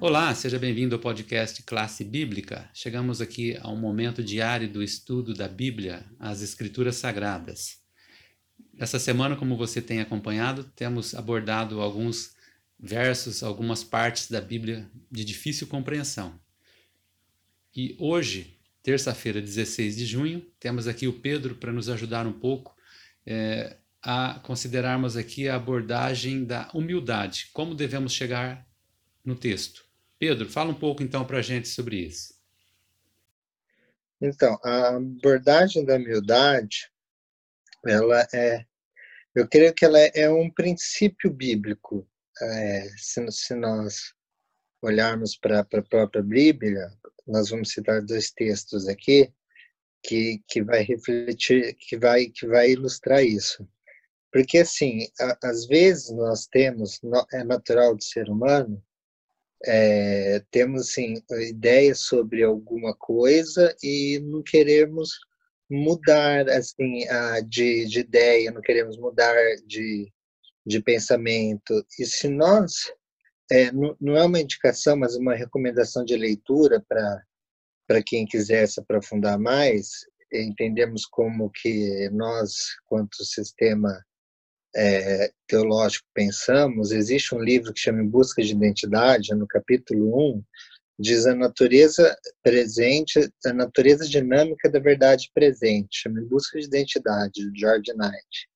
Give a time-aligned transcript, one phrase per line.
[0.00, 2.70] Olá, seja bem-vindo ao podcast Classe Bíblica.
[2.72, 7.80] Chegamos aqui a um momento diário do estudo da Bíblia, as Escrituras Sagradas.
[8.78, 12.36] Essa semana, como você tem acompanhado, temos abordado alguns
[12.78, 16.38] versos, algumas partes da Bíblia de difícil compreensão.
[17.74, 22.72] E hoje, terça-feira, 16 de junho, temos aqui o Pedro para nos ajudar um pouco
[23.26, 28.64] é, a considerarmos aqui a abordagem da humildade, como devemos chegar
[29.24, 29.87] no texto.
[30.18, 32.34] Pedro, fala um pouco então para a gente sobre isso.
[34.20, 36.90] Então, a abordagem da humildade,
[37.86, 38.64] ela é,
[39.34, 42.08] eu creio que ela é um princípio bíblico.
[42.40, 44.12] É, se, se nós
[44.82, 46.90] olharmos para a própria Bíblia,
[47.26, 49.32] nós vamos citar dois textos aqui
[50.02, 53.68] que, que vai refletir, que vai, que vai ilustrar isso.
[54.32, 57.00] Porque, assim, a, às vezes nós temos,
[57.32, 58.82] é natural do ser humano,
[59.64, 65.10] é, temos assim, ideias sobre alguma coisa e não queremos
[65.70, 67.04] mudar assim
[67.48, 69.34] de, de ideia, não queremos mudar
[69.66, 70.10] de,
[70.64, 71.84] de pensamento.
[71.98, 72.92] E se nós,
[73.50, 78.80] é, não, não é uma indicação, mas uma recomendação de leitura para quem quiser se
[78.80, 79.88] aprofundar mais,
[80.32, 84.04] entendemos como que nós, quanto sistema
[84.74, 90.44] é, teológico pensamos, existe um livro que chama Em Busca de Identidade, no capítulo 1,
[90.98, 97.50] diz a natureza presente, a natureza dinâmica da verdade presente, chama Em Busca de Identidade,
[97.50, 98.48] de George Knight.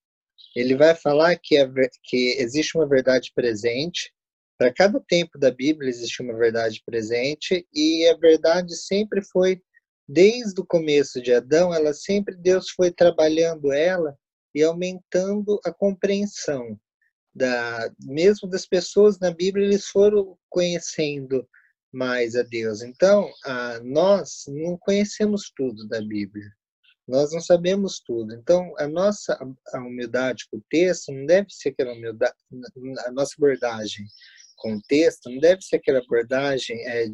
[0.55, 1.69] Ele vai falar que, a,
[2.05, 4.13] que existe uma verdade presente,
[4.59, 9.61] para cada tempo da Bíblia existe uma verdade presente, e a verdade sempre foi,
[10.07, 14.17] desde o começo de Adão, ela sempre, Deus foi trabalhando ela
[14.55, 16.79] e aumentando a compreensão
[17.35, 21.49] da mesmo das pessoas na Bíblia eles foram conhecendo
[21.93, 22.83] mais a Deus.
[22.83, 26.51] Então, a, nós não conhecemos tudo da Bíblia.
[27.07, 28.35] Nós não sabemos tudo.
[28.35, 29.39] Então, a nossa
[29.75, 32.35] a humildade com o texto não deve ser aquela humildade,
[33.07, 34.07] a nossa abordagem
[34.57, 37.07] com o texto não deve ser aquela abordagem é,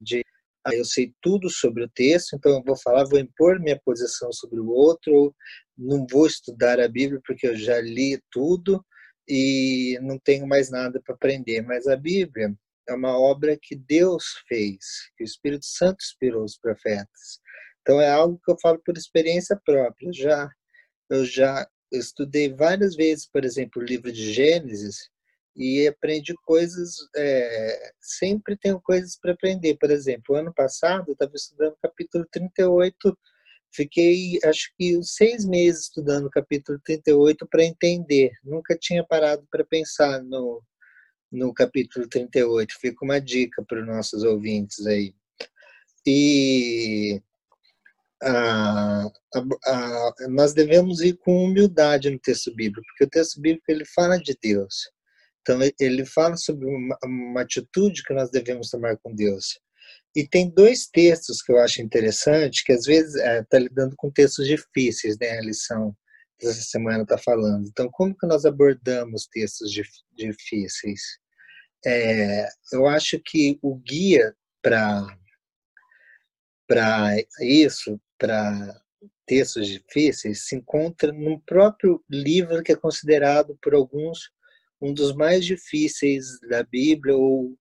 [0.00, 0.22] de
[0.66, 4.32] ah, eu sei tudo sobre o texto, então eu vou falar, vou impor minha posição
[4.32, 5.32] sobre o outro,
[5.76, 8.84] não vou estudar a Bíblia porque eu já li tudo
[9.28, 11.62] e não tenho mais nada para aprender.
[11.62, 12.54] Mas a Bíblia
[12.88, 17.40] é uma obra que Deus fez, que o Espírito Santo inspirou os profetas.
[17.80, 20.12] Então é algo que eu falo por experiência própria.
[20.12, 20.50] Já
[21.08, 25.08] eu já estudei várias vezes, por exemplo, o livro de Gênesis
[25.54, 29.76] e aprendi coisas, é, sempre tenho coisas para aprender.
[29.78, 33.18] Por exemplo, ano passado eu estava estudando o capítulo 38,
[33.76, 39.64] fiquei acho que seis meses estudando o capítulo 38 para entender, nunca tinha parado para
[39.64, 40.62] pensar no,
[41.30, 42.74] no capítulo 38.
[42.80, 45.14] Fica uma dica para os nossos ouvintes aí.
[46.06, 47.20] E
[48.22, 49.06] a,
[49.66, 54.18] a, nós devemos ir com humildade no texto bíblico, porque o texto bíblico ele fala
[54.18, 54.90] de Deus.
[55.42, 59.60] Então, ele fala sobre uma, uma atitude que nós devemos tomar com Deus.
[60.14, 63.94] E tem dois textos que eu acho interessante, que às vezes está é, tá lidando
[63.96, 65.38] com textos difíceis, né?
[65.38, 65.94] A lição
[66.40, 67.66] dessa semana está falando.
[67.68, 71.00] Então, como que nós abordamos textos dif difíceis?
[71.84, 75.06] É, eu acho que o guia para
[76.66, 78.82] para isso, para
[79.26, 84.30] textos difíceis, se encontra no próprio livro que é considerado por alguns
[84.80, 87.56] um dos mais difíceis da Bíblia ou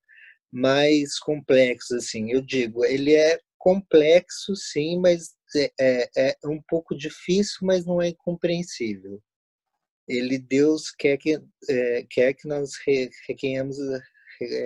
[0.51, 2.31] mais complexos, assim.
[2.31, 8.01] Eu digo, ele é complexo, sim, mas é, é, é um pouco difícil, mas não
[8.01, 9.21] é incompreensível.
[10.07, 12.73] Ele, Deus, quer que, é, quer que nós
[13.27, 13.77] requeimamos,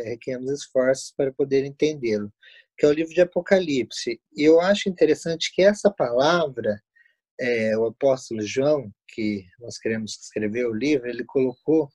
[0.06, 2.31] requeimamos esforços para poder entendê-lo,
[2.78, 4.19] que é o livro de Apocalipse.
[4.35, 6.81] E eu acho interessante que essa palavra,
[7.39, 11.89] é, o apóstolo João, que nós queremos escrever o livro, ele colocou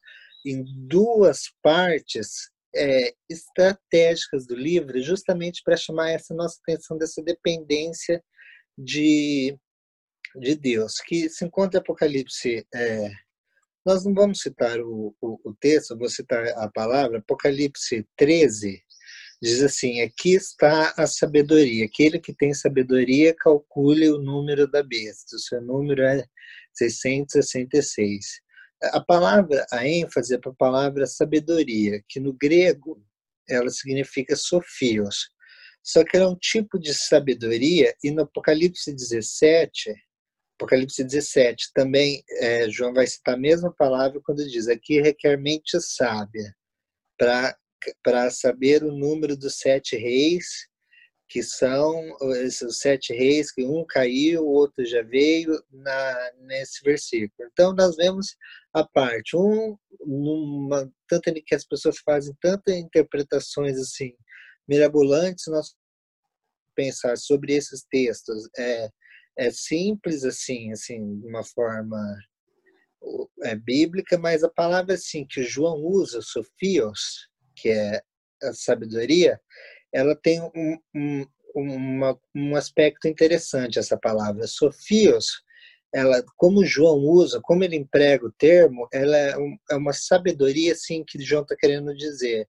[0.46, 8.22] em duas partes é, estratégicas do livro, justamente para chamar essa nossa atenção dessa dependência
[8.76, 9.56] de,
[10.36, 12.66] de Deus, que se encontra em Apocalipse.
[12.74, 13.10] É,
[13.84, 18.82] nós não vamos citar o, o, o texto, vou citar a palavra, Apocalipse 13,
[19.42, 21.84] diz assim: aqui está a sabedoria.
[21.84, 25.36] Aquele que tem sabedoria, calcule o número da besta.
[25.36, 26.24] O seu número é
[26.72, 28.43] 666
[28.92, 33.02] a palavra, a ênfase é para a palavra sabedoria, que no grego
[33.48, 35.28] ela significa sofios.
[35.82, 39.94] Só que ela é um tipo de sabedoria, e no Apocalipse 17,
[40.58, 45.78] Apocalipse 17, também é, João vai citar a mesma palavra quando diz: aqui requer mente
[45.80, 46.54] sábia
[47.18, 47.56] para
[48.02, 50.46] para saber o número dos sete reis,
[51.34, 57.48] que são esses sete reis, que um caiu, o outro já veio na, nesse versículo.
[57.50, 58.36] Então, nós vemos
[58.72, 59.76] a parte, um,
[60.06, 64.14] numa, tanto que as pessoas fazem tantas interpretações assim,
[64.68, 65.74] mirabolantes, nós
[66.76, 68.88] pensar sobre esses textos é,
[69.36, 71.98] é simples assim, assim, de uma forma
[73.42, 78.00] é, bíblica, mas a palavra assim que João usa, sofios, que é
[78.40, 79.40] a sabedoria,
[79.94, 84.46] ela tem um, um, uma, um aspecto interessante essa palavra.
[84.48, 85.42] Sofios,
[85.94, 90.72] ela, como João usa, como ele emprega o termo, ela é, um, é uma sabedoria
[90.72, 92.48] assim que João está querendo dizer.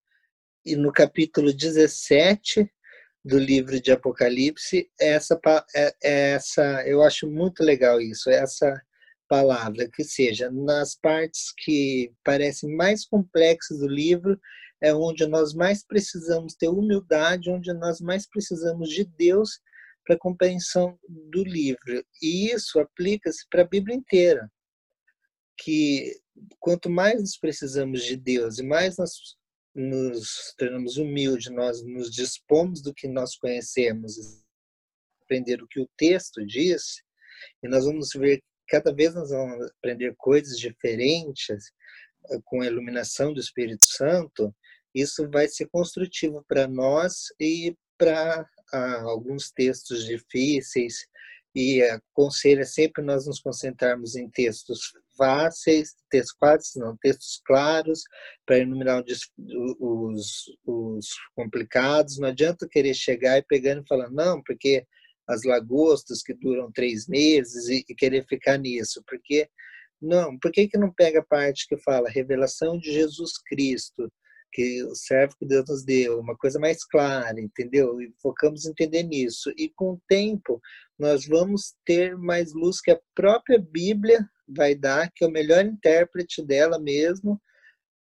[0.65, 2.67] E no capítulo 17
[3.23, 5.39] do livro de Apocalipse, essa,
[5.75, 8.81] é, é essa eu acho muito legal isso, essa
[9.27, 14.39] palavra, que seja nas partes que parecem mais complexas do livro,
[14.85, 19.59] é onde nós mais precisamos ter humildade, onde nós mais precisamos de Deus
[20.05, 20.99] para compreensão
[21.31, 22.05] do livro.
[22.21, 24.47] E isso aplica-se para a Bíblia inteira.
[25.57, 26.15] Que
[26.59, 29.13] quanto mais nós precisamos de Deus e mais nós
[29.73, 34.15] nos tornamos humildes, nós nos dispomos do que nós conhecemos,
[35.23, 37.01] aprender o que o texto diz,
[37.63, 41.71] e nós vamos ver cada vez nós vamos aprender coisas diferentes
[42.29, 44.53] eh, com a iluminação do Espírito Santo,
[44.95, 51.05] isso vai ser construtivo para nós e para ah, alguns textos difíceis.
[51.53, 58.03] E aconselho é sempre nós nos concentrarmos em textos fáceis, textos fáceis, não, textos claros,
[58.45, 59.03] para iluminar
[59.79, 62.17] os, os complicados.
[62.17, 64.85] Não adianta querer chegar e pegando e falar, não, porque
[65.27, 69.49] as lagostas que duram três meses e, e querer ficar nisso, porque
[70.01, 74.11] não, por que, que não pega a parte que fala revelação de Jesus Cristo,
[74.55, 77.99] que serve que Deus nos deu, uma coisa mais clara, entendeu?
[77.99, 79.51] E focamos em entender nisso.
[79.57, 80.61] E com o tempo,
[80.97, 85.65] nós vamos ter mais luz que a própria Bíblia vai dar, que é o melhor
[85.65, 87.41] intérprete dela mesmo,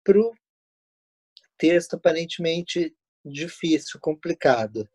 [0.04, 0.36] para o
[1.58, 2.96] texto aparentemente
[3.26, 4.88] difícil, complicado.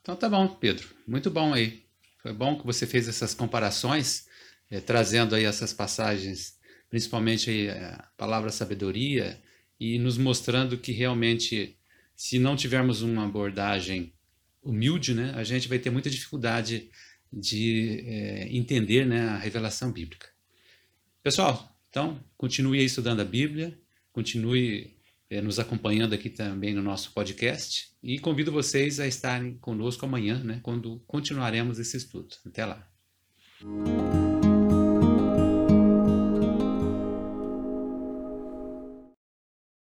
[0.00, 0.88] Então tá bom, Pedro.
[1.06, 1.86] Muito bom aí.
[2.20, 4.26] Foi bom que você fez essas comparações,
[4.68, 6.58] eh, trazendo aí essas passagens,
[6.94, 9.42] principalmente eh, a palavra sabedoria,
[9.80, 11.76] e nos mostrando que realmente,
[12.14, 14.12] se não tivermos uma abordagem
[14.62, 16.88] humilde, né, a gente vai ter muita dificuldade
[17.32, 20.28] de eh, entender né, a revelação bíblica.
[21.20, 23.76] Pessoal, então continue aí estudando a Bíblia,
[24.12, 24.96] continue
[25.28, 30.38] é, nos acompanhando aqui também no nosso podcast e convido vocês a estarem conosco amanhã,
[30.44, 32.36] né, quando continuaremos esse estudo.
[32.46, 32.88] Até lá.